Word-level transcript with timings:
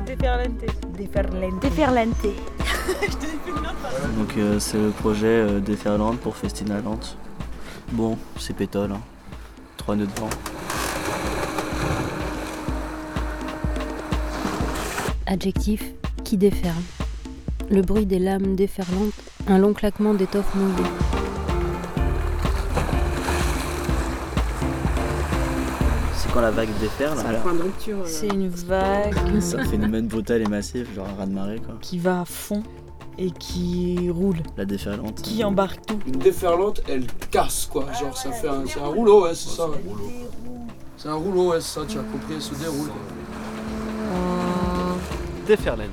déferlante. 0.00 0.64
Déferlante. 0.96 1.60
Déferlante. 1.60 2.26
Donc 4.16 4.36
euh, 4.36 4.58
c'est 4.58 4.78
le 4.78 4.90
projet 4.90 5.26
euh, 5.26 5.60
Déferlante 5.60 6.18
pour 6.20 6.36
Festinaland. 6.36 7.00
Bon, 7.92 8.18
c'est 8.38 8.54
pétole. 8.54 8.92
Hein. 8.92 9.00
Trois 9.76 9.96
nœuds 9.96 10.06
de 10.06 10.20
vent. 10.20 10.30
Adjectif 15.26 15.84
qui 16.24 16.36
déferle. 16.36 16.82
Le 17.70 17.82
bruit 17.82 18.06
des 18.06 18.18
lames 18.18 18.56
déferlantes, 18.56 19.12
un 19.46 19.58
long 19.58 19.74
claquement 19.74 20.14
d'étoffe 20.14 20.54
mouillée. 20.54 21.17
Quand 26.38 26.42
la 26.42 26.50
vague 26.52 26.68
déferle. 26.80 27.16
Point 27.42 27.54
de 27.54 27.62
rupture. 27.62 27.96
euh, 27.98 28.06
C'est 28.06 28.28
une 28.28 28.48
vague 28.48 29.14
C'est 29.40 29.58
un 29.58 29.64
phénomène 29.64 30.06
brutal 30.06 30.40
et 30.42 30.46
massif, 30.46 30.94
genre 30.94 31.06
un 31.08 31.18
raz-de-marée 31.18 31.58
quoi. 31.58 31.74
qui 31.80 31.98
va 31.98 32.20
à 32.20 32.24
fond 32.24 32.62
et 33.18 33.32
qui 33.32 34.08
roule, 34.10 34.36
La 34.56 34.64
déferlante. 34.64 35.20
qui 35.22 35.42
embarque 35.42 35.84
tout. 35.84 35.98
Une 36.06 36.20
déferlante, 36.20 36.80
elle 36.88 37.06
casse 37.32 37.66
quoi. 37.66 37.86
Genre 37.92 38.16
ça 38.16 38.30
fait 38.30 38.48
un, 38.48 38.62
c'est 38.66 38.78
un 38.80 38.86
rouleau, 38.86 39.24
ouais, 39.24 39.34
c'est 39.34 39.48
ça. 39.48 39.66
C'est 40.96 41.08
un 41.08 41.14
rouleau, 41.14 41.50
ouais, 41.50 41.60
c'est 41.60 41.80
ça, 41.80 41.86
tu 41.88 41.98
as 41.98 42.02
compris, 42.02 42.34
elle 42.36 42.42
se 42.42 42.54
déroule. 42.54 42.90
Déferlante, 45.48 45.88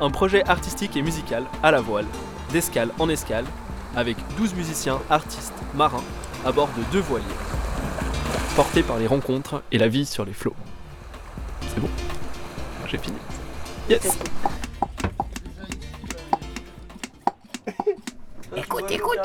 un 0.00 0.10
projet 0.10 0.42
artistique 0.48 0.96
et 0.96 1.02
musical 1.02 1.44
à 1.62 1.70
la 1.70 1.80
voile, 1.82 2.06
d'escale 2.52 2.90
en 2.98 3.08
escale, 3.10 3.44
avec 3.94 4.16
12 4.38 4.54
musiciens, 4.54 4.98
artistes, 5.10 5.52
marins, 5.74 6.04
à 6.46 6.52
bord 6.52 6.68
de 6.78 6.82
deux 6.92 7.00
voiliers, 7.00 7.26
portés 8.54 8.82
par 8.82 8.98
les 8.98 9.06
rencontres 9.06 9.62
et 9.72 9.78
la 9.78 9.88
vie 9.88 10.04
sur 10.04 10.24
les 10.24 10.32
flots. 10.32 10.54
C'est 11.68 11.80
bon 11.80 11.88
J'ai 12.86 12.98
fini. 12.98 13.16
Yes 13.88 14.18
Écoute, 18.56 18.90
écoute. 18.90 19.18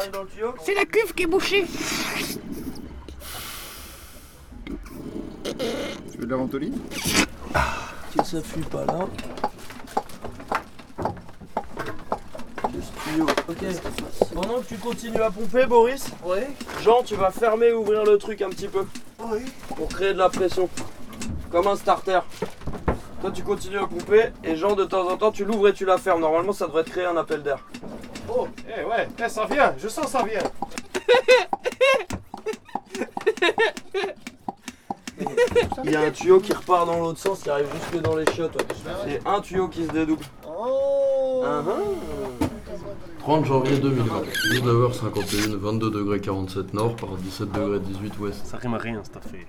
C'est 0.64 0.76
la 0.76 0.86
cuve 0.86 1.14
qui 1.14 1.24
est 1.24 1.28
bouchée. 1.28 1.66
Tu 5.44 6.18
veux 6.18 6.26
de 6.26 6.32
la 6.32 6.38
ventoline 6.38 6.80
Que 8.16 8.24
ça 8.24 8.42
fuit 8.42 8.62
pas 8.62 8.86
là. 8.86 9.08
Ok. 13.50 13.58
Pendant 14.34 14.60
que 14.62 14.68
tu 14.68 14.76
continues 14.78 15.22
à 15.22 15.32
pomper, 15.32 15.66
Boris, 15.66 16.12
Ouais, 16.24 16.48
Jean, 16.84 17.04
tu 17.04 17.16
vas 17.16 17.32
fermer 17.32 17.68
et 17.68 17.74
ouvrir 17.74 18.04
le 18.04 18.18
truc 18.18 18.42
un 18.42 18.50
petit 18.50 18.68
peu 18.68 18.86
oui. 19.32 19.40
pour 19.76 19.88
créer 19.88 20.14
de 20.14 20.18
la 20.18 20.30
pression. 20.30 20.70
Comme 21.52 21.68
un 21.68 21.76
starter. 21.76 22.20
Toi, 23.22 23.32
tu 23.32 23.42
continues 23.44 23.80
à 23.80 23.88
pomper 23.88 24.32
et 24.44 24.56
Jean, 24.56 24.76
de 24.76 24.84
temps 24.86 25.08
en 25.10 25.18
temps, 25.18 25.32
tu 25.32 25.44
l'ouvres 25.46 25.70
et 25.70 25.74
tu 25.74 25.86
la 25.86 25.98
fermes. 25.98 26.22
Normalement, 26.22 26.52
ça 26.54 26.68
devrait 26.68 26.84
te 26.84 26.90
créer 26.92 27.06
un 27.06 27.18
appel 27.18 27.42
d'air. 27.42 27.60
Oh, 28.30 28.48
eh 28.68 28.84
ouais, 28.84 29.08
eh, 29.24 29.30
ça 29.30 29.46
vient, 29.46 29.74
je 29.78 29.88
sens 29.88 30.08
ça 30.08 30.24
vient. 30.24 30.42
Il 35.84 35.92
y 35.92 35.96
a 35.96 36.02
un 36.02 36.12
tuyau 36.12 36.40
qui 36.40 36.54
repart 36.54 36.86
dans 36.86 37.00
l'autre 37.00 37.20
sens, 37.20 37.40
qui 37.42 37.50
arrive 37.50 37.68
jusque 37.74 38.02
dans 38.04 38.16
les 38.16 38.26
chiottes. 38.34 38.56
ouais. 38.56 38.66
C'est 39.06 39.22
un 39.28 39.40
tuyau 39.42 39.68
qui 39.68 39.86
se 39.86 39.92
dédouble. 39.92 40.24
Oh 40.46 41.44
Ah 41.46 41.64
ah. 41.68 42.47
30 43.20 43.46
janvier 43.46 43.78
2020, 43.80 44.06
19h51, 44.54 45.56
22 45.58 45.90
degrés 45.92 46.20
47 46.22 46.74
nord 46.74 46.96
par 46.96 47.10
17 47.18 47.52
degrés 47.52 47.80
18 47.80 48.20
ouest. 48.20 48.46
Ça 48.46 48.58
rime 48.58 48.74
à 48.74 48.78
rien 48.78 49.02
cette 49.04 49.18
affaire. 49.18 49.46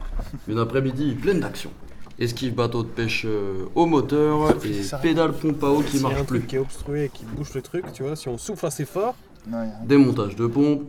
Une 0.49 0.59
après-midi 0.59 1.15
pleine 1.15 1.41
d'action. 1.41 1.71
Esquive 2.19 2.55
bateau 2.55 2.83
de 2.83 2.89
pêche 2.89 3.25
euh, 3.27 3.67
au 3.77 3.87
moteur 3.87 4.57
et 4.65 4.83
Ça- 4.83 4.99
pédale 4.99 5.33
pompe 5.33 5.63
à 5.63 5.69
eau 5.69 5.81
qui 5.83 5.93
S'il 5.93 6.01
y 6.03 6.05
a 6.05 6.09
marche 6.09 6.21
un 6.23 6.25
plus. 6.25 6.41
qui 6.43 6.57
est 6.57 6.59
obstrué 6.59 7.05
et 7.05 7.09
qui 7.11 7.25
bouge 7.25 7.55
le 7.55 7.63
truc, 7.63 7.85
tu 7.93 8.03
vois, 8.03 8.17
si 8.17 8.29
on 8.29 8.37
souffle 8.39 8.67
assez 8.67 8.85
fort, 8.85 9.15
Non, 9.49 9.61
rien. 9.61 9.71
Démontage 9.85 10.35
de 10.35 10.47
pompe, 10.49 10.83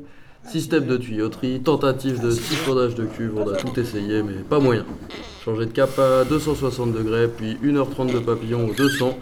système 0.49 0.87
de 0.87 0.97
tuyauterie, 0.97 1.61
tentative 1.61 2.19
de 2.19 2.31
siphonnage 2.31 2.95
de 2.95 3.05
cuve, 3.05 3.33
on 3.37 3.47
a 3.47 3.55
tout 3.57 3.79
essayé 3.79 4.23
mais 4.23 4.33
pas 4.41 4.59
moyen. 4.59 4.85
Changer 5.45 5.67
de 5.67 5.71
cap 5.71 5.99
à 5.99 6.23
260 6.25 6.93
degrés, 6.93 7.27
puis 7.27 7.57
1h30 7.63 8.11
de 8.11 8.19
papillon 8.19 8.67
au 8.67 8.73
200, 8.73 9.15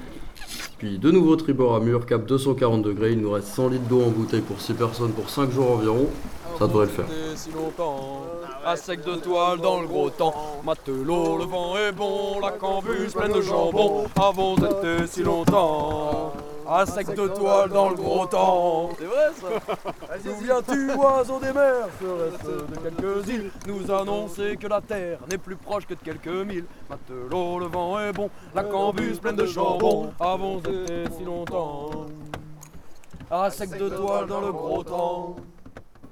puis 0.77 0.99
de 0.99 1.11
nouveau 1.11 1.35
tribord 1.35 1.75
à 1.75 1.79
mur, 1.79 2.05
cap 2.05 2.25
240 2.25 2.81
degrés, 2.83 3.11
il 3.13 3.21
nous 3.21 3.31
reste 3.31 3.47
100 3.47 3.69
litres 3.69 3.87
d'eau 3.87 4.01
en 4.03 4.09
bouteille 4.09 4.41
pour 4.41 4.61
6 4.61 4.73
personnes 4.73 5.11
pour 5.11 5.29
5 5.29 5.51
jours 5.51 5.71
environ, 5.71 6.07
ça 6.59 6.67
devrait 6.67 6.85
le 6.85 6.91
faire. 6.91 7.05
À 8.65 8.75
sec 8.75 9.03
de 9.03 9.15
toile 9.15 9.59
dans 9.59 9.81
le 9.81 9.87
gros 9.87 10.09
temps, 10.09 10.33
matelot, 10.65 11.37
le 11.37 11.45
vent 11.45 11.77
est 11.77 11.91
bon, 11.91 12.39
la 12.41 12.51
cambuse 12.51 13.13
pleine 13.13 13.33
de 13.33 13.41
jambon, 13.41 14.05
avons 14.15 14.55
été 14.55 15.07
si 15.07 15.23
longtemps. 15.23 16.33
À 16.69 16.85
sec 16.85 17.07
de 17.15 17.27
toile 17.27 17.69
dans 17.69 17.89
le 17.89 17.95
gros 17.95 18.25
temps. 18.25 18.89
C'est 18.99 19.05
vrai 19.05 19.31
ça 19.39 19.75
D'où 20.23 20.31
viens-tu, 20.43 20.91
oiseau 20.95 21.39
des 21.39 21.53
mers? 21.53 21.87
Serait-ce 22.01 22.47
de 22.47 22.89
quelques 22.89 23.27
îles 23.29 23.51
Nous 23.67 23.89
annoncer 23.91 24.57
que 24.57 24.67
la 24.67 24.81
terre 24.81 25.19
n'est 25.31 25.37
plus 25.37 25.55
proche 25.55 25.85
que 25.85 25.93
de 25.93 25.99
quelques 25.99 26.27
milles. 26.27 26.65
Matelot, 26.89 27.59
le 27.59 27.67
vent 27.67 27.99
est 27.99 28.11
bon, 28.11 28.29
la 28.53 28.63
cambuse 28.63 29.19
pleine 29.19 29.37
de 29.37 29.45
jambon, 29.45 30.09
avons 30.19 30.59
été 30.59 31.05
si 31.17 31.23
longtemps. 31.23 32.07
À 33.31 33.49
sec 33.49 33.77
de 33.77 33.87
toile 33.87 34.27
dans 34.27 34.41
le 34.41 34.51
gros 34.51 34.83
temps. 34.83 35.37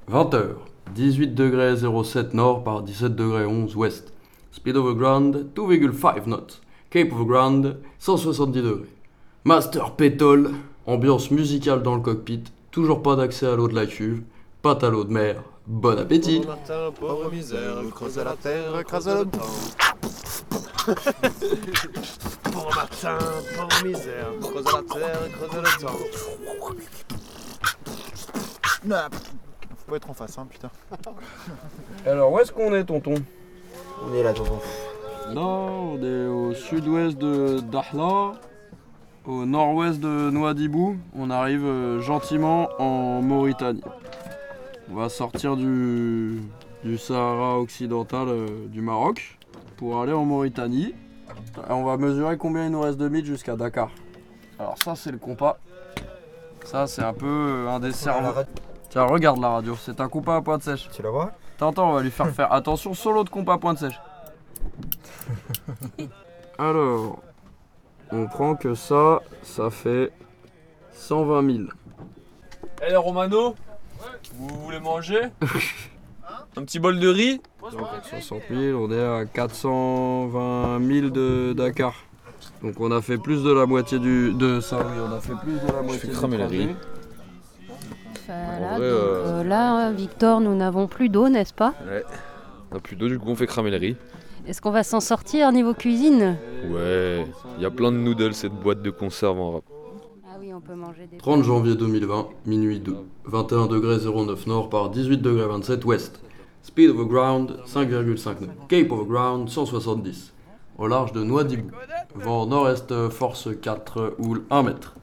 20h, 0.09 0.55
18 0.93 1.35
degrés 1.35 1.75
07 1.75 2.33
nord 2.33 2.63
par 2.63 2.81
17 2.81 3.13
degrés 3.13 3.45
11 3.45 3.75
ouest. 3.75 4.13
Speed 4.51 4.77
of 4.77 4.85
the 4.85 4.97
ground 4.97 5.49
2,5 5.53 6.27
knots. 6.27 6.61
Cape 6.89 7.11
of 7.11 7.19
the 7.19 7.25
ground 7.25 7.77
170 7.99 8.61
degrés. 8.61 8.94
Master 9.47 9.91
pétole, 9.91 10.55
ambiance 10.87 11.29
musicale 11.29 11.83
dans 11.83 11.93
le 11.93 12.01
cockpit, 12.01 12.43
toujours 12.71 13.03
pas 13.03 13.15
d'accès 13.15 13.45
à 13.45 13.55
l'eau 13.55 13.67
de 13.67 13.75
la 13.75 13.85
cuve, 13.85 14.23
pâte 14.63 14.83
à 14.83 14.89
l'eau 14.89 15.03
de 15.03 15.13
mer. 15.13 15.43
Bon 15.67 15.95
appétit 15.99 16.39
matin, 16.39 16.91
pauvre 16.99 17.29
misère, 17.31 17.75
creuse 17.93 18.17
la 18.17 18.33
terre, 18.33 18.83
crase 18.83 19.07
le 19.07 19.25
temps. 19.25 19.39
Pauvre 22.51 22.75
matin, 22.75 23.19
pauvre 23.55 23.85
misère, 23.85 24.31
creuse 24.41 24.65
la 24.65 24.81
terre, 24.95 25.19
creuse 25.31 25.61
le 25.61 25.79
temps. 25.79 25.99
Faut 29.77 29.91
pas 29.91 29.97
être 29.97 30.09
en 30.09 30.13
face, 30.15 30.39
hein, 30.39 30.47
putain. 30.49 30.71
Alors, 32.07 32.31
où 32.31 32.39
est-ce 32.39 32.51
qu'on 32.51 32.73
est, 32.73 32.83
tonton? 32.83 33.13
On 34.03 34.11
est 34.15 34.23
là, 34.23 34.33
tonton. 34.33 34.59
Non, 35.35 35.93
on 35.93 36.03
est 36.03 36.25
au 36.25 36.55
sud-ouest 36.55 37.15
de 37.19 37.59
Dakhla, 37.59 38.33
au 39.27 39.45
nord-ouest 39.45 39.99
de 39.99 40.29
Nouadhibou. 40.29 40.97
On 41.15 41.29
arrive 41.29 41.65
euh, 41.65 41.99
gentiment 42.01 42.69
en 42.79 43.21
Mauritanie. 43.21 43.81
On 44.91 44.95
va 44.95 45.09
sortir 45.09 45.57
du, 45.57 46.41
du 46.83 46.97
Sahara 46.97 47.59
occidental 47.59 48.27
euh, 48.29 48.67
du 48.67 48.81
Maroc 48.81 49.37
pour 49.77 50.01
aller 50.01 50.13
en 50.13 50.25
Mauritanie. 50.25 50.93
Et 51.67 51.71
on 51.71 51.83
va 51.83 51.97
mesurer 51.97 52.37
combien 52.37 52.65
il 52.65 52.71
nous 52.71 52.81
reste 52.81 52.97
de 52.97 53.09
mythes 53.09 53.25
jusqu'à 53.25 53.55
Dakar. 53.55 53.89
Alors 54.59 54.77
ça 54.81 54.95
c'est 54.95 55.11
le 55.11 55.17
compas. 55.17 55.57
Ça 56.63 56.87
c'est 56.87 57.03
un 57.03 57.13
peu 57.13 57.25
euh, 57.25 57.69
un 57.69 57.79
des 57.79 57.91
cerveaux. 57.91 58.41
Tiens 58.89 59.03
regarde 59.03 59.41
la 59.41 59.49
radio, 59.49 59.75
c'est 59.75 59.99
un 59.99 60.07
compas 60.07 60.37
à 60.37 60.41
pointe 60.41 60.61
sèche. 60.61 60.89
Tu 60.91 61.01
la 61.01 61.09
vois? 61.09 61.31
T'entends, 61.57 61.89
on 61.89 61.93
va 61.93 62.01
lui 62.01 62.11
faire 62.11 62.29
faire 62.29 62.53
attention, 62.53 62.93
solo 62.93 63.23
de 63.23 63.29
compas 63.29 63.53
à 63.53 63.57
pointe 63.57 63.79
sèche. 63.79 63.99
Alors, 66.57 67.19
on 68.11 68.27
prend 68.27 68.55
que 68.55 68.75
ça, 68.75 69.21
ça 69.43 69.69
fait 69.69 70.11
120 70.93 71.51
000. 71.55 71.63
Eh 72.87 72.95
Romano 72.95 73.55
Vous 74.35 74.47
voulez 74.63 74.79
manger? 74.79 75.21
Un 76.57 76.63
petit 76.63 76.79
bol 76.79 76.99
de 76.99 77.07
riz? 77.07 77.41
Donc 77.61 77.87
60 78.09 78.41
000, 78.49 78.79
on 78.79 78.91
est 78.91 79.03
à 79.03 79.25
420 79.25 80.79
000 80.81 81.09
de 81.09 81.53
Dakar. 81.53 81.93
Donc 82.61 82.79
on 82.79 82.91
a 82.91 83.01
fait 83.01 83.17
plus 83.17 83.43
de 83.43 83.51
la 83.51 83.65
moitié 83.65 83.99
du, 83.99 84.33
de 84.33 84.59
ça, 84.59 84.77
oui, 84.77 84.93
on 85.07 85.13
a 85.13 85.19
fait 85.19 85.33
plus 85.33 85.53
de 85.53 85.71
la 85.73 85.81
moitié. 85.81 86.09
du 86.09 86.15
cramer 86.15 86.37
la 86.37 86.47
riz. 86.47 86.69
Voilà, 88.27 88.71
donc, 88.73 88.81
euh, 88.81 89.25
euh, 89.25 89.43
là, 89.43 89.91
Victor, 89.91 90.41
nous 90.41 90.55
n'avons 90.55 90.87
plus 90.87 91.09
d'eau, 91.09 91.29
n'est-ce 91.29 91.53
pas? 91.53 91.73
Ouais. 91.85 92.03
On 92.71 92.77
a 92.77 92.79
plus 92.79 92.95
d'eau, 92.95 93.07
du 93.07 93.19
coup 93.19 93.29
on 93.29 93.35
fait 93.35 93.47
cramer 93.47 93.71
le 93.71 93.77
riz. 93.77 93.97
Est-ce 94.47 94.61
qu'on 94.61 94.71
va 94.71 94.83
s'en 94.83 94.99
sortir 94.99 95.51
niveau 95.51 95.73
cuisine 95.73 96.37
Ouais, 96.69 97.25
il 97.57 97.63
y 97.63 97.65
a 97.65 97.71
plein 97.71 97.91
de 97.91 97.97
noodles 97.97 98.33
et 98.43 98.49
de 98.49 98.53
boîtes 98.53 98.83
de 98.83 98.91
conserve 98.91 99.39
en 99.39 99.51
rap. 99.53 99.63
Ah 100.23 100.37
oui, 100.39 100.53
on 100.53 100.61
peut 100.61 100.75
manger 100.75 101.07
des... 101.07 101.17
30 101.17 101.43
janvier 101.43 101.75
2020, 101.75 102.27
minuit 102.45 102.79
2. 102.79 102.95
21 103.25 103.65
degrés 103.65 103.97
09 104.05 104.45
nord 104.45 104.69
par 104.69 104.91
18 104.91 105.17
degrés 105.17 105.47
27 105.47 105.83
ouest. 105.85 106.21
Speed 106.61 106.91
of 106.91 106.97
the 106.97 107.07
ground 107.07 107.57
5,5 107.65 108.41
nœuds. 108.41 108.49
Cape 108.69 108.91
of 108.91 109.05
the 109.05 109.07
ground 109.07 109.49
170. 109.49 110.33
Au 110.77 110.87
large 110.87 111.11
de 111.11 111.23
Nouadhibou. 111.23 111.71
Vent 112.13 112.45
nord-est 112.45 113.09
force 113.09 113.49
4 113.59 114.15
houle 114.19 114.43
1 114.51 114.63
mètre. 114.63 114.95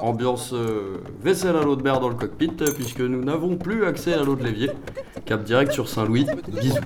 Ambiance 0.00 0.52
euh, 0.52 0.98
vaisselle 1.22 1.56
à 1.56 1.62
l'eau 1.62 1.76
de 1.76 1.82
mer 1.82 2.00
dans 2.00 2.08
le 2.08 2.14
cockpit 2.14 2.50
puisque 2.74 3.00
nous 3.00 3.24
n'avons 3.24 3.56
plus 3.56 3.84
accès 3.84 4.12
à 4.12 4.22
l'eau 4.22 4.36
de 4.36 4.44
l'évier. 4.44 4.70
Cap 5.24 5.44
direct 5.44 5.72
sur 5.72 5.88
Saint-Louis. 5.88 6.26
Bisous. 6.48 6.80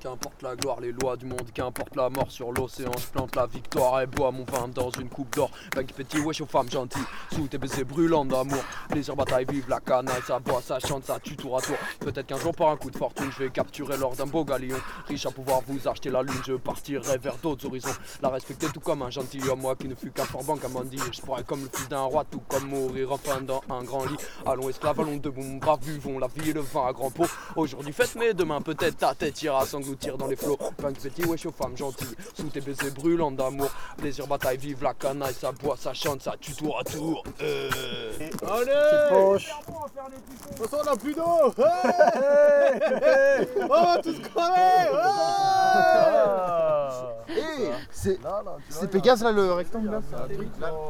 Qu'importe 0.00 0.42
la 0.42 0.54
gloire, 0.54 0.80
les 0.80 0.92
lois 0.92 1.16
du 1.16 1.26
monde, 1.26 1.50
qu'importe 1.52 1.96
la 1.96 2.08
mort 2.08 2.30
sur 2.30 2.52
l'océan. 2.52 2.90
Je 2.98 3.06
plante 3.06 3.34
la 3.34 3.46
victoire 3.46 4.00
et 4.02 4.06
bois 4.06 4.30
mon 4.30 4.44
vin 4.44 4.68
dans 4.68 4.90
une 4.90 5.08
coupe 5.08 5.34
d'or. 5.34 5.50
Vague 5.74 5.92
petit, 5.92 6.18
wesh 6.18 6.40
aux 6.42 6.46
femmes 6.46 6.70
gentilles, 6.70 7.02
sous 7.32 7.48
tes 7.48 7.58
baisers 7.58 7.84
brûlants 7.84 8.24
d'amour. 8.24 8.62
Plaisir, 8.88 9.16
bataille, 9.16 9.46
vive 9.48 9.68
la 9.68 9.80
canaille, 9.80 10.22
ça 10.26 10.38
boit, 10.38 10.60
ça 10.62 10.78
chante, 10.78 11.04
ça 11.04 11.18
tue 11.18 11.36
tour 11.36 11.58
à 11.58 11.60
tour. 11.60 11.76
Peut-être 12.00 12.26
qu'un 12.26 12.36
jour, 12.38 12.54
par 12.54 12.68
un 12.68 12.76
coup 12.76 12.90
de 12.90 12.96
fortune, 12.96 13.30
je 13.32 13.44
vais 13.44 13.50
capturer 13.50 13.96
l'or 13.96 14.14
d'un 14.14 14.26
beau 14.26 14.44
galion. 14.44 14.76
Riche 15.08 15.26
à 15.26 15.30
pouvoir 15.30 15.62
vous 15.66 15.88
acheter 15.88 16.10
la 16.10 16.22
lune, 16.22 16.34
je 16.46 16.52
partirai 16.52 17.18
vers 17.18 17.36
d'autres 17.38 17.66
horizons. 17.66 17.96
La 18.22 18.28
respecter 18.28 18.66
tout 18.66 18.80
comme 18.80 19.02
un 19.02 19.10
gentilhomme, 19.10 19.60
moi 19.60 19.74
qui 19.74 19.88
ne 19.88 19.94
fus 19.94 20.10
qu'un 20.10 20.24
fort 20.24 20.44
banc 20.44 20.58
à 20.62 20.68
m'en 20.68 20.84
dire. 20.84 21.02
Je 21.12 21.20
pourrais 21.20 21.44
comme 21.44 21.62
le 21.62 21.70
fils 21.72 21.88
d'un 21.88 22.02
roi, 22.02 22.24
tout 22.30 22.42
comme 22.48 22.68
mourir 22.68 23.12
enfin 23.12 23.40
dans 23.40 23.62
un 23.70 23.82
grand 23.82 24.04
lit. 24.04 24.16
Allons 24.46 24.68
esclaves, 24.68 25.00
allons 25.00 25.16
debout, 25.16 25.58
braves, 25.60 25.80
buvons 25.80 26.18
la 26.18 26.28
vie 26.28 26.50
et 26.50 26.52
le 26.52 26.60
vin 26.60 26.86
à 26.86 26.92
grands 26.92 27.10
pots. 27.10 27.26
Aujourd'hui 27.56 27.92
fête, 27.92 28.14
mais 28.16 28.34
demain 28.34 28.60
peut-être 28.60 28.98
ta 28.98 29.14
tête 29.14 29.42
ira 29.42 29.63
s'engloutir 29.66 30.16
dans 30.16 30.26
les 30.26 30.36
flots. 30.36 30.58
Plein 30.76 30.92
de 30.92 30.98
petits 30.98 31.24
wesh 31.24 31.46
aux 31.46 31.52
femmes 31.52 31.76
gentilles, 31.76 32.14
sous 32.34 32.48
tes 32.48 32.60
baisers 32.60 32.92
brûlants 32.92 33.30
d'amour. 33.30 33.70
Plaisir, 33.96 34.26
bataille, 34.26 34.56
vive 34.58 34.82
la 34.82 34.94
canaille, 34.94 35.34
ça 35.34 35.52
boit, 35.52 35.76
ça 35.76 35.92
chante, 35.92 36.22
ça 36.22 36.34
tue 36.40 36.54
tour 36.54 36.78
à 36.78 36.84
tour. 36.84 37.22
Euh... 37.40 37.70
Allez. 38.20 38.64
De 38.64 40.56
toute 40.56 40.70
façon, 40.70 40.82
on 40.84 40.92
a 40.92 40.96
plus 40.96 41.14
d'eau 41.14 41.54
Hey 41.58 42.80
Hey 43.02 43.48
On 43.62 43.68
va 43.68 43.98
tous 44.02 44.18
crever 44.20 44.98
Eh, 47.28 47.70
c'est 47.90 48.18
c'est 48.68 48.90
Pégase 48.90 49.22
là 49.22 49.32
le 49.32 49.52
rectangle 49.52 49.90
là 49.90 50.00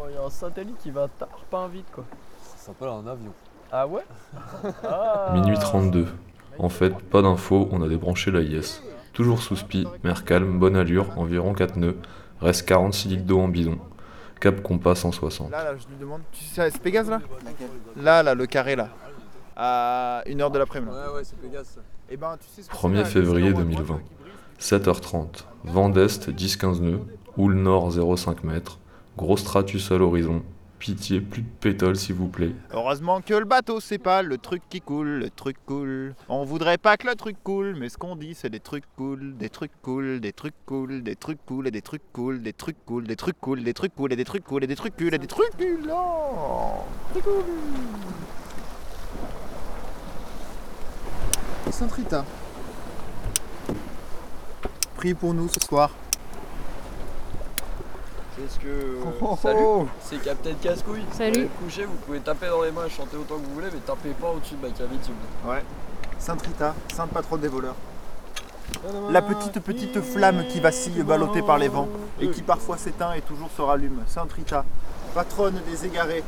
Il 0.08 0.14
y 0.14 0.18
a 0.18 0.22
un 0.24 0.30
satellite 0.30 0.78
qui 0.78 0.90
va 0.90 1.08
tard, 1.08 1.28
pas 1.50 1.68
vite 1.68 1.86
quoi. 1.94 2.04
Ça 2.56 2.66
s'appelle 2.66 2.88
un 2.88 3.06
avion. 3.06 3.32
Ah 3.70 3.86
ouais? 3.86 4.04
Minuit 5.32 5.58
32. 5.58 6.06
En 6.58 6.68
fait, 6.68 6.94
pas 7.10 7.22
d'infos, 7.22 7.68
on 7.72 7.82
a 7.82 7.88
débranché 7.88 8.30
la 8.30 8.40
IS. 8.40 8.82
Toujours 9.12 9.42
sous 9.42 9.56
spi, 9.56 9.86
mer 10.02 10.24
calme, 10.24 10.58
bonne 10.58 10.76
allure, 10.76 11.16
environ 11.18 11.52
4 11.54 11.76
nœuds. 11.76 11.96
Reste 12.40 12.66
46 12.66 13.08
litres 13.08 13.24
d'eau 13.24 13.40
en 13.40 13.48
bidon. 13.48 13.78
Cap 14.40 14.60
compas 14.62 14.94
160. 14.94 15.50
Là, 15.50 15.64
là, 15.64 15.76
je 15.76 15.86
lui 15.88 15.96
demande. 15.98 16.20
Tu 16.32 16.44
sais, 16.44 16.70
c'est 16.70 16.82
Pégase 16.82 17.08
là? 17.08 17.20
Là, 17.96 18.22
là, 18.22 18.34
le 18.34 18.46
carré 18.46 18.76
là. 18.76 18.88
À 19.56 20.22
1h 20.26 20.50
de 20.52 20.58
l'après-midi. 20.58 20.90
Ouais, 20.90 21.16
ouais, 21.16 21.24
c'est 21.24 21.38
Pégase 21.38 21.66
ça. 21.66 21.80
Eh 22.10 22.16
ben, 22.16 22.36
tu 22.38 22.46
sais 22.48 22.62
ce 22.62 22.68
que 22.68 22.74
1er 22.74 22.90
c'est, 22.90 22.94
là, 22.94 23.04
février 23.04 23.50
les 23.50 23.56
zéros 23.56 23.60
à 23.60 23.64
2020. 23.64 23.84
droite, 23.84 24.02
qui 24.02 24.14
brisent 24.22 24.82
7h30. 24.82 25.44
Vent 25.64 25.88
d'est 25.88 26.28
10-15 26.28 26.80
nœuds. 26.80 27.00
Houle 27.36 27.54
nord 27.54 27.90
0,5 27.90 28.44
mètres. 28.44 28.78
Gros 29.16 29.36
stratus 29.36 29.90
à 29.92 29.96
l'horizon. 29.96 30.42
Pitié, 30.84 31.22
plus 31.22 31.40
de 31.40 31.48
pétole 31.60 31.96
s'il 31.96 32.14
vous 32.14 32.28
plaît. 32.28 32.52
Heureusement 32.70 33.22
que 33.22 33.32
le 33.32 33.46
bateau 33.46 33.81
c'est 33.81 33.96
pas 33.96 34.20
le 34.20 34.36
truc 34.36 34.60
qui 34.69 34.82
coule, 34.82 35.08
le 35.08 35.31
truc 35.31 35.56
cool. 35.64 36.14
On 36.28 36.44
voudrait 36.44 36.76
pas 36.76 36.98
que 36.98 37.06
le 37.06 37.14
truc 37.14 37.38
coule, 37.42 37.75
mais 37.75 37.88
ce 37.88 37.96
qu'on 37.96 38.16
dit 38.16 38.34
c'est 38.34 38.50
des 38.50 38.60
trucs 38.60 38.84
cool, 38.94 39.34
des 39.38 39.48
trucs 39.48 39.72
cool, 39.81 40.20
des 40.20 40.34
trucs 40.34 40.52
cool, 40.66 41.02
des 41.02 41.16
trucs 41.16 41.38
cool 41.46 41.69
et 41.69 41.70
des 41.70 41.81
trucs 41.81 42.02
cool, 42.12 42.42
des 42.42 42.52
trucs 42.52 42.76
cool, 42.84 43.06
des 43.06 43.16
trucs 43.16 43.40
cool, 43.40 43.64
des 43.64 43.72
trucs 43.72 43.94
cool 43.94 44.12
et 44.12 44.16
des 44.16 44.25
trucs 44.25 44.44
cool 44.44 44.62
et 44.62 44.66
des 44.66 44.76
trucs 44.76 44.94
cool 44.94 45.14
et 45.14 45.19
des 45.19 45.26
trucs 45.26 45.56
cool. 45.56 45.86
Non 45.88 46.84
Trucs 47.12 47.25
cool. 47.25 47.44
Saint 51.72 51.86
Rita. 51.86 52.26
Priez 54.96 55.14
pour 55.14 55.32
nous 55.32 55.48
ce 55.48 55.60
soir. 55.60 55.92
C'est 58.36 58.52
ce 58.52 58.58
que. 58.58 58.96
Oh, 59.20 59.38
Salut, 59.40 59.58
oh. 59.62 59.86
c'est 60.02 60.20
Captain 60.20 60.54
Cascouille. 60.60 61.04
Salut. 61.12 61.42
Vous 61.42 61.48
pouvez 61.48 61.64
coucher, 61.66 61.84
vous 61.84 61.94
pouvez 62.04 62.20
taper 62.20 62.48
dans 62.48 62.62
les 62.62 62.72
mains 62.72 62.86
et 62.86 62.90
chanter 62.90 63.16
autant 63.16 63.36
que 63.36 63.44
vous 63.46 63.54
voulez, 63.54 63.69
mais 63.72 63.78
tapez 63.78 64.10
pas 64.10 64.31
au-dessus 64.31 64.56
de 64.56 64.66
ma 64.66 64.72
cavité. 64.72 65.12
Ouais. 65.46 65.62
Sainte 66.19 66.42
Rita, 66.42 66.75
sainte 66.92 67.10
patronne 67.10 67.40
des 67.40 67.48
voleurs. 67.48 67.76
La 69.10 69.22
petite 69.22 69.60
petite 69.60 70.00
flamme 70.00 70.44
qui 70.48 70.58
vacille 70.58 71.02
ballottée 71.02 71.42
par 71.42 71.58
les 71.58 71.69
vents 71.69 71.88
et 72.20 72.28
qui 72.31 72.42
parfois 72.42 72.76
s'éteint 72.76 73.12
et 73.12 73.20
toujours 73.20 73.50
se 73.56 73.62
rallume. 73.62 74.02
Sainte 74.08 74.32
Rita, 74.32 74.64
patronne 75.14 75.60
des 75.70 75.86
égarés. 75.86 76.25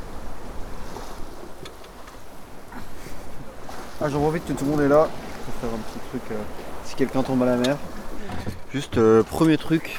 Ah, 4.00 4.08
j'en 4.08 4.20
profite 4.20 4.46
que 4.46 4.52
tout 4.52 4.64
le 4.64 4.70
monde 4.70 4.80
est 4.82 4.88
là 4.88 5.08
pour 5.44 5.54
faire 5.54 5.70
un 5.74 5.80
petit 5.80 5.98
truc 6.10 6.22
euh, 6.30 6.42
si 6.84 6.94
quelqu'un 6.94 7.22
tombe 7.22 7.42
à 7.42 7.46
la 7.46 7.56
mer. 7.56 7.76
Juste 8.72 8.98
euh, 8.98 9.22
premier 9.22 9.56
truc, 9.56 9.98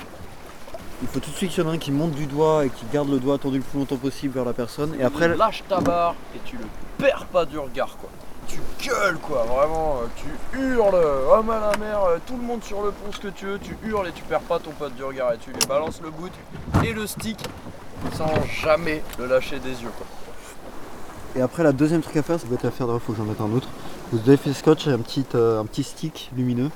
il 1.01 1.07
faut 1.07 1.19
tout 1.19 1.29
de 1.29 1.35
suite 1.35 1.51
qu'il 1.51 1.63
y 1.63 1.67
en 1.67 1.71
ait 1.71 1.75
un 1.75 1.77
qui 1.77 1.91
monte 1.91 2.11
du 2.11 2.25
doigt 2.25 2.65
et 2.65 2.69
qui 2.69 2.85
garde 2.91 3.09
le 3.09 3.19
doigt 3.19 3.37
tendu 3.37 3.57
le 3.57 3.63
plus 3.63 3.77
longtemps 3.79 3.97
possible 3.97 4.33
vers 4.33 4.45
la 4.45 4.53
personne. 4.53 4.95
Et 4.99 5.03
après, 5.03 5.27
lâche 5.27 5.63
ta 5.69 5.79
barre 5.79 6.15
et 6.35 6.39
tu 6.45 6.57
le 6.57 6.65
perds 6.97 7.25
pas 7.31 7.45
du 7.45 7.57
regard, 7.59 7.97
quoi. 7.97 8.09
Tu 8.47 8.61
gueules, 8.81 9.17
quoi, 9.17 9.43
vraiment. 9.43 9.99
euh, 10.01 10.07
Tu 10.15 10.57
hurles, 10.57 10.95
homme 10.95 11.49
à 11.49 11.59
la 11.59 11.77
mer, 11.77 12.01
euh, 12.03 12.17
tout 12.25 12.37
le 12.37 12.43
monde 12.43 12.63
sur 12.63 12.81
le 12.81 12.91
pont, 12.91 13.11
ce 13.11 13.19
que 13.19 13.27
tu 13.27 13.45
veux. 13.45 13.59
Tu 13.59 13.77
hurles 13.83 14.07
et 14.07 14.11
tu 14.13 14.23
perds 14.23 14.39
pas 14.39 14.57
ton 14.57 14.71
pote 14.71 14.95
du 14.95 15.03
regard. 15.03 15.33
Et 15.33 15.37
tu 15.37 15.51
lui 15.51 15.59
balances 15.67 16.01
le 16.01 16.09
bout 16.09 16.31
et 16.83 16.93
le 16.93 17.05
stick 17.05 17.37
sans 18.13 18.31
jamais 18.63 19.03
le 19.19 19.27
lâcher 19.27 19.59
des 19.59 19.71
yeux, 19.83 19.91
quoi. 19.97 20.07
Et 21.35 21.41
après, 21.41 21.61
la 21.61 21.73
deuxième 21.73 22.01
truc 22.01 22.15
à 22.15 22.23
faire, 22.23 22.39
ça 22.39 22.47
peut 22.47 22.55
être 22.55 22.65
à 22.65 22.71
faire, 22.71 22.87
il 22.91 22.99
faut 23.01 23.11
que 23.11 23.17
j'en 23.17 23.25
mette 23.25 23.41
un 23.41 23.51
autre. 23.51 23.67
Vous 24.13 24.19
avez 24.27 24.37
fait 24.37 24.53
scotch 24.53 24.87
et 24.87 24.91
un 24.91 24.99
petit, 24.99 25.25
euh, 25.35 25.59
un 25.59 25.65
petit 25.65 25.83
stick 25.83 26.31
lumineux. 26.35 26.71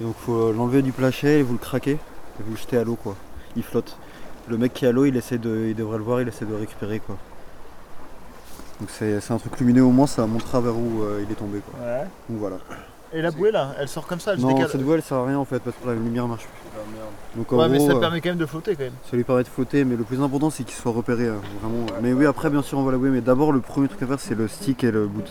Et 0.00 0.04
donc, 0.04 0.14
faut 0.16 0.52
l'enlever 0.52 0.82
du 0.82 0.92
plachet 0.92 1.40
et 1.40 1.42
vous 1.42 1.54
le 1.54 1.58
craquez 1.58 1.98
et 2.38 2.42
vous 2.44 2.52
le 2.52 2.56
jetez 2.56 2.76
à 2.78 2.84
l'eau, 2.84 2.96
quoi. 2.96 3.14
Il 3.56 3.62
flotte. 3.62 3.96
Le 4.48 4.56
mec 4.56 4.72
qui 4.72 4.84
est 4.84 4.88
à 4.88 4.92
l'eau, 4.92 5.04
il 5.04 5.16
essaie 5.16 5.38
de, 5.38 5.66
il 5.68 5.74
devrait 5.74 5.98
le 5.98 6.04
voir, 6.04 6.20
il 6.22 6.28
essaie 6.28 6.44
de 6.44 6.50
le 6.50 6.56
récupérer, 6.56 7.00
quoi. 7.00 7.16
Donc 8.80 8.90
c'est 8.90 9.20
c'est 9.20 9.32
un 9.32 9.38
truc 9.38 9.58
lumineux 9.58 9.82
au 9.82 9.90
moins, 9.90 10.06
ça 10.06 10.24
montrera 10.26 10.60
vers 10.60 10.76
où 10.76 11.02
euh, 11.02 11.22
il 11.26 11.30
est 11.32 11.34
tombé, 11.34 11.58
quoi. 11.60 11.80
Ouais. 11.84 12.04
Donc 12.28 12.38
voilà. 12.38 12.56
Et 13.12 13.22
la 13.22 13.30
bouée 13.30 13.50
là, 13.50 13.72
elle 13.80 13.88
sort 13.88 14.06
comme 14.06 14.20
ça, 14.20 14.34
elle 14.34 14.40
se 14.40 14.46
décale. 14.46 14.68
cette 14.70 14.82
voile 14.82 14.98
elle 14.98 15.02
sert 15.02 15.16
à 15.16 15.26
rien 15.26 15.38
en 15.38 15.44
fait 15.46 15.60
parce 15.60 15.74
que 15.76 15.86
la 15.88 15.94
lumière 15.94 16.28
marche 16.28 16.44
plus. 16.44 16.70
Donc 17.36 17.50
en 17.52 17.56
Ouais, 17.58 17.68
mais 17.68 17.80
ça 17.80 17.92
euh, 17.92 18.00
permet 18.00 18.20
quand 18.20 18.28
même 18.28 18.38
de 18.38 18.44
flotter 18.46 18.76
quand 18.76 18.84
même. 18.84 18.92
ça 19.10 19.16
lui 19.16 19.24
permet 19.24 19.42
de 19.44 19.48
flotter, 19.48 19.84
mais 19.84 19.96
le 19.96 20.04
plus 20.04 20.20
important 20.22 20.50
c'est 20.50 20.62
qu'il 20.62 20.74
soit 20.74 20.92
repéré 20.92 21.24
euh, 21.24 21.36
vraiment. 21.60 21.86
Mais 22.02 22.12
oui, 22.12 22.26
après 22.26 22.50
bien 22.50 22.60
sûr 22.62 22.78
on 22.78 22.82
va 22.84 22.92
la 22.92 22.98
bouée, 22.98 23.08
mais 23.10 23.22
d'abord 23.22 23.50
le 23.50 23.60
premier 23.60 23.88
truc 23.88 24.02
à 24.02 24.06
faire 24.06 24.20
c'est 24.20 24.34
le 24.34 24.46
stick 24.46 24.84
et 24.84 24.90
le 24.90 25.06
boot. 25.06 25.24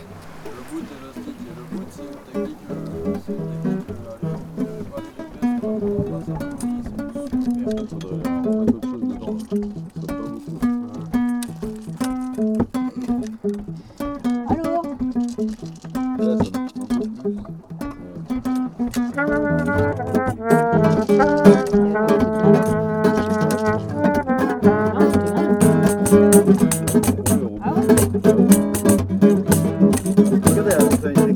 Le 0.46 0.52
bout 0.72 0.84
et 0.84 1.06
le 1.06 1.12
stick. 1.22 1.36
Et 1.40 1.54
le 1.56 1.78
bout, 1.78 1.86
c'est 1.92 2.02
une 2.02 2.46
technique. 2.46 2.58
euh, 3.66 3.67
Regardez, 17.28 17.44
ça 31.02 31.08
a 31.08 31.12
été 31.12 31.34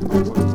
Thank 0.00 0.47